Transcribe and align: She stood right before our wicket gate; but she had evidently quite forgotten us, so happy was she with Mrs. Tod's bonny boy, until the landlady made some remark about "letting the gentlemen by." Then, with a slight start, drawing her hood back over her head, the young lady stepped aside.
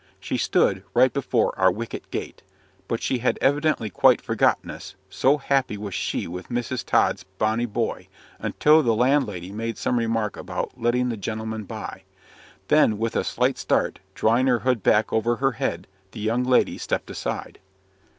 She 0.19 0.35
stood 0.39 0.81
right 0.95 1.13
before 1.13 1.53
our 1.59 1.71
wicket 1.71 2.09
gate; 2.09 2.41
but 2.87 3.03
she 3.03 3.19
had 3.19 3.37
evidently 3.39 3.91
quite 3.91 4.19
forgotten 4.19 4.71
us, 4.71 4.95
so 5.11 5.37
happy 5.37 5.77
was 5.77 5.93
she 5.93 6.25
with 6.25 6.49
Mrs. 6.49 6.83
Tod's 6.83 7.23
bonny 7.37 7.67
boy, 7.67 8.07
until 8.39 8.81
the 8.81 8.95
landlady 8.95 9.51
made 9.51 9.77
some 9.77 9.99
remark 9.99 10.37
about 10.37 10.71
"letting 10.75 11.09
the 11.09 11.17
gentlemen 11.17 11.65
by." 11.65 12.01
Then, 12.67 12.97
with 12.97 13.15
a 13.15 13.23
slight 13.23 13.59
start, 13.59 13.99
drawing 14.15 14.47
her 14.47 14.61
hood 14.61 14.81
back 14.81 15.13
over 15.13 15.35
her 15.35 15.51
head, 15.51 15.85
the 16.13 16.19
young 16.19 16.43
lady 16.45 16.79
stepped 16.79 17.11
aside. 17.11 17.59